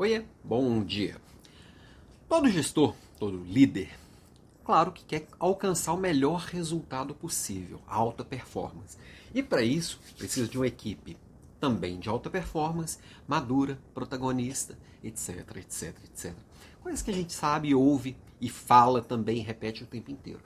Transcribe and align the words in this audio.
Oiê, 0.00 0.22
bom 0.44 0.84
dia. 0.84 1.16
Todo 2.28 2.48
gestor, 2.48 2.94
todo 3.18 3.42
líder, 3.42 3.90
claro 4.64 4.92
que 4.92 5.04
quer 5.04 5.26
alcançar 5.40 5.92
o 5.92 5.98
melhor 5.98 6.38
resultado 6.42 7.16
possível, 7.16 7.80
alta 7.84 8.24
performance. 8.24 8.96
E 9.34 9.42
para 9.42 9.60
isso, 9.60 9.98
precisa 10.16 10.46
de 10.46 10.56
uma 10.56 10.68
equipe 10.68 11.16
também 11.58 11.98
de 11.98 12.08
alta 12.08 12.30
performance, 12.30 12.96
madura, 13.26 13.76
protagonista, 13.92 14.78
etc, 15.02 15.56
etc, 15.56 15.96
etc. 16.04 16.32
Coisas 16.80 17.02
que 17.02 17.10
a 17.10 17.14
gente 17.14 17.32
sabe, 17.32 17.74
ouve 17.74 18.16
e 18.40 18.48
fala 18.48 19.02
também, 19.02 19.42
repete 19.42 19.82
o 19.82 19.86
tempo 19.88 20.12
inteiro. 20.12 20.38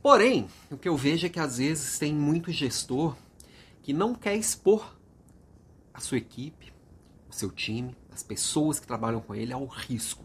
Porém, 0.00 0.48
o 0.70 0.78
que 0.78 0.88
eu 0.88 0.96
vejo 0.96 1.26
é 1.26 1.28
que 1.28 1.38
às 1.38 1.58
vezes 1.58 1.98
tem 1.98 2.14
muito 2.14 2.50
gestor 2.50 3.14
que 3.82 3.92
não 3.92 4.14
quer 4.14 4.36
expor 4.36 4.96
a 5.92 6.00
sua 6.00 6.16
equipe, 6.16 6.77
seu 7.38 7.50
time, 7.50 7.96
as 8.12 8.22
pessoas 8.22 8.80
que 8.80 8.86
trabalham 8.86 9.20
com 9.20 9.34
ele 9.34 9.52
ao 9.52 9.64
risco. 9.66 10.24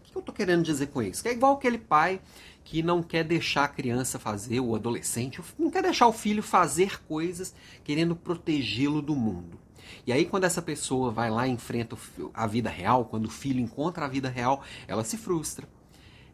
O 0.00 0.12
que 0.12 0.16
eu 0.16 0.20
estou 0.20 0.34
querendo 0.34 0.62
dizer 0.62 0.88
com 0.88 1.02
isso? 1.02 1.22
Que 1.22 1.30
é 1.30 1.32
igual 1.32 1.54
aquele 1.54 1.78
pai 1.78 2.20
que 2.64 2.82
não 2.82 3.02
quer 3.02 3.24
deixar 3.24 3.64
a 3.64 3.68
criança 3.68 4.18
fazer, 4.18 4.60
o 4.60 4.74
adolescente, 4.74 5.40
não 5.58 5.70
quer 5.70 5.82
deixar 5.82 6.06
o 6.06 6.12
filho 6.12 6.42
fazer 6.42 7.02
coisas 7.04 7.54
querendo 7.82 8.14
protegê-lo 8.14 9.02
do 9.02 9.14
mundo. 9.14 9.58
E 10.06 10.12
aí, 10.12 10.24
quando 10.24 10.44
essa 10.44 10.62
pessoa 10.62 11.10
vai 11.10 11.30
lá 11.30 11.46
e 11.46 11.50
enfrenta 11.50 11.96
a 12.32 12.46
vida 12.46 12.70
real, 12.70 13.04
quando 13.04 13.26
o 13.26 13.30
filho 13.30 13.60
encontra 13.60 14.04
a 14.04 14.08
vida 14.08 14.28
real, 14.28 14.62
ela 14.86 15.04
se 15.04 15.16
frustra. 15.16 15.68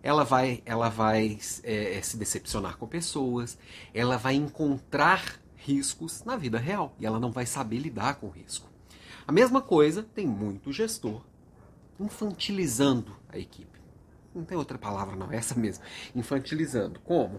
Ela 0.03 0.25
vai, 0.25 0.62
ela 0.65 0.89
vai 0.89 1.39
é, 1.65 2.01
se 2.03 2.17
decepcionar 2.17 2.77
com 2.77 2.87
pessoas, 2.87 3.59
ela 3.92 4.17
vai 4.17 4.34
encontrar 4.34 5.41
riscos 5.56 6.23
na 6.25 6.37
vida 6.37 6.59
real 6.59 6.95
e 7.01 7.05
ela 7.05 7.19
não 7.19 7.33
vai 7.33 7.45
saber 7.45 7.78
lidar 7.78 8.15
com 8.15 8.28
o 8.28 8.30
risco. 8.30 8.69
A 9.28 9.32
mesma 9.32 9.60
coisa 9.60 10.02
tem 10.02 10.27
muito 10.27 10.73
gestor 10.73 11.20
infantilizando 12.00 13.14
a 13.28 13.36
equipe. 13.38 13.78
Não 14.34 14.42
tem 14.42 14.56
outra 14.56 14.78
palavra, 14.78 15.14
não, 15.14 15.30
é 15.30 15.36
essa 15.36 15.55
mesmo. 15.55 15.84
Infantilizando. 16.16 16.98
Como? 17.00 17.38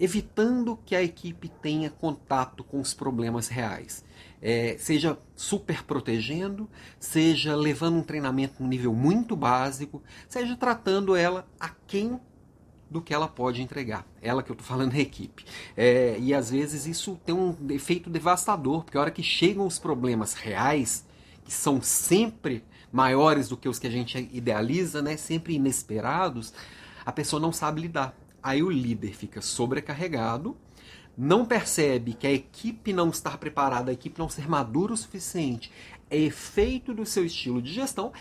Evitando 0.00 0.78
que 0.86 0.96
a 0.96 1.02
equipe 1.02 1.50
tenha 1.50 1.90
contato 1.90 2.64
com 2.64 2.80
os 2.80 2.94
problemas 2.94 3.48
reais. 3.48 4.02
É, 4.40 4.78
seja 4.78 5.18
super 5.36 5.84
protegendo, 5.84 6.66
seja 6.98 7.54
levando 7.54 7.98
um 7.98 8.02
treinamento 8.02 8.62
no 8.62 8.68
nível 8.70 8.94
muito 8.94 9.36
básico, 9.36 10.02
seja 10.26 10.56
tratando 10.56 11.14
ela 11.14 11.46
a 11.60 11.68
quem 11.86 12.18
do 12.90 13.00
que 13.00 13.12
ela 13.12 13.28
pode 13.28 13.62
entregar. 13.62 14.06
Ela 14.22 14.42
que 14.42 14.50
eu 14.50 14.54
estou 14.54 14.66
falando 14.66 14.94
é 14.94 14.98
a 14.98 15.02
equipe. 15.02 15.44
É, 15.76 16.16
e 16.18 16.32
às 16.32 16.50
vezes 16.50 16.86
isso 16.86 17.18
tem 17.24 17.34
um 17.34 17.56
efeito 17.70 18.08
devastador, 18.08 18.84
porque 18.84 18.96
a 18.96 19.00
hora 19.00 19.10
que 19.10 19.22
chegam 19.22 19.66
os 19.66 19.78
problemas 19.78 20.34
reais, 20.34 21.06
que 21.44 21.52
são 21.52 21.80
sempre 21.82 22.64
maiores 22.92 23.48
do 23.48 23.56
que 23.56 23.68
os 23.68 23.78
que 23.78 23.86
a 23.86 23.90
gente 23.90 24.28
idealiza, 24.32 25.02
né, 25.02 25.16
sempre 25.16 25.54
inesperados, 25.54 26.52
a 27.04 27.12
pessoa 27.12 27.40
não 27.40 27.52
sabe 27.52 27.82
lidar. 27.82 28.16
Aí 28.42 28.62
o 28.62 28.70
líder 28.70 29.14
fica 29.14 29.40
sobrecarregado, 29.40 30.56
não 31.16 31.44
percebe 31.44 32.14
que 32.14 32.26
a 32.26 32.32
equipe 32.32 32.92
não 32.92 33.10
estar 33.10 33.36
preparada, 33.38 33.90
a 33.90 33.94
equipe 33.94 34.18
não 34.18 34.28
ser 34.28 34.48
madura 34.48 34.92
o 34.92 34.96
suficiente, 34.96 35.70
é 36.10 36.16
efeito 36.16 36.94
do 36.94 37.04
seu 37.04 37.24
estilo 37.24 37.60
de 37.60 37.72
gestão 37.72 38.12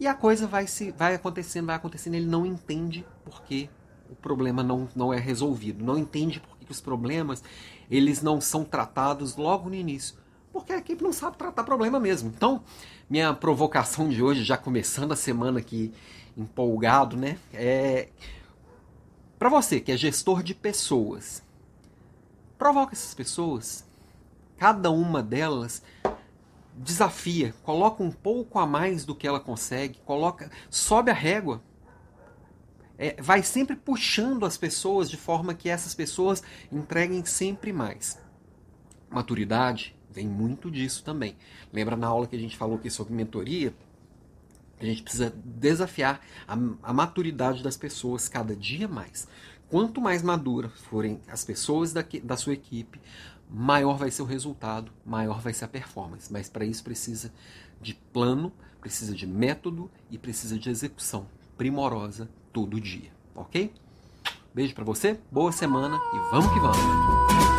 e 0.00 0.06
a 0.06 0.14
coisa 0.14 0.46
vai, 0.46 0.66
se, 0.66 0.90
vai 0.90 1.14
acontecendo, 1.14 1.66
vai 1.66 1.76
acontecendo, 1.76 2.14
ele 2.14 2.26
não 2.26 2.44
entende 2.44 3.06
porque 3.24 3.68
o 4.10 4.16
problema 4.16 4.62
não, 4.62 4.88
não 4.96 5.14
é 5.14 5.18
resolvido, 5.20 5.84
não 5.84 5.96
entende 5.96 6.40
porque 6.40 6.60
que 6.70 6.72
os 6.72 6.80
problemas 6.80 7.42
eles 7.90 8.22
não 8.22 8.40
são 8.40 8.64
tratados 8.64 9.36
logo 9.36 9.68
no 9.68 9.74
início, 9.74 10.16
porque 10.52 10.72
a 10.72 10.78
equipe 10.78 11.02
não 11.02 11.12
sabe 11.12 11.36
tratar 11.36 11.64
problema 11.64 11.98
mesmo. 11.98 12.32
Então, 12.34 12.62
minha 13.08 13.34
provocação 13.34 14.08
de 14.08 14.22
hoje, 14.22 14.44
já 14.44 14.56
começando 14.56 15.10
a 15.10 15.16
semana 15.16 15.58
aqui 15.58 15.92
empolgado, 16.36 17.16
né, 17.16 17.36
é 17.52 18.08
para 19.38 19.48
você 19.48 19.80
que 19.80 19.90
é 19.90 19.96
gestor 19.96 20.42
de 20.42 20.54
pessoas, 20.54 21.42
provoca 22.56 22.94
essas 22.94 23.14
pessoas, 23.14 23.84
cada 24.56 24.90
uma 24.90 25.22
delas 25.22 25.82
desafia, 26.80 27.54
coloca 27.62 28.02
um 28.02 28.10
pouco 28.10 28.58
a 28.58 28.66
mais 28.66 29.04
do 29.04 29.14
que 29.14 29.26
ela 29.26 29.38
consegue, 29.38 30.00
coloca, 30.04 30.50
sobe 30.70 31.10
a 31.10 31.14
régua. 31.14 31.62
É, 32.96 33.20
vai 33.20 33.42
sempre 33.42 33.76
puxando 33.76 34.44
as 34.44 34.56
pessoas 34.56 35.10
de 35.10 35.16
forma 35.16 35.54
que 35.54 35.68
essas 35.68 35.94
pessoas 35.94 36.42
entreguem 36.70 37.24
sempre 37.24 37.72
mais. 37.72 38.18
Maturidade 39.08 39.96
vem 40.10 40.26
muito 40.26 40.70
disso 40.70 41.04
também. 41.04 41.36
Lembra 41.72 41.96
na 41.96 42.06
aula 42.06 42.26
que 42.26 42.36
a 42.36 42.38
gente 42.38 42.56
falou 42.56 42.76
aqui 42.76 42.90
sobre 42.90 43.14
mentoria? 43.14 43.74
A 44.78 44.84
gente 44.84 45.02
precisa 45.02 45.32
desafiar 45.44 46.20
a, 46.48 46.54
a 46.82 46.92
maturidade 46.92 47.62
das 47.62 47.76
pessoas 47.76 48.28
cada 48.28 48.56
dia 48.56 48.88
mais. 48.88 49.28
Quanto 49.68 50.00
mais 50.00 50.22
maduras 50.22 50.72
forem 50.80 51.20
as 51.28 51.44
pessoas 51.44 51.92
da, 51.92 52.04
da 52.24 52.36
sua 52.36 52.54
equipe, 52.54 53.00
maior 53.52 53.96
vai 53.96 54.10
ser 54.10 54.22
o 54.22 54.26
resultado, 54.26 54.92
maior 55.04 55.40
vai 55.40 55.52
ser 55.52 55.64
a 55.64 55.68
performance. 55.68 56.32
Mas 56.32 56.48
para 56.48 56.64
isso 56.64 56.84
precisa 56.84 57.32
de 57.80 57.94
plano, 57.94 58.52
precisa 58.80 59.14
de 59.14 59.26
método 59.26 59.90
e 60.10 60.18
precisa 60.18 60.58
de 60.58 60.70
execução 60.70 61.26
primorosa 61.56 62.28
todo 62.52 62.80
dia, 62.80 63.10
ok? 63.34 63.72
Beijo 64.54 64.74
para 64.74 64.84
você, 64.84 65.20
boa 65.30 65.52
semana 65.52 65.96
e 65.96 66.30
vamos 66.30 66.52
que 66.52 66.60
vamos! 66.60 67.49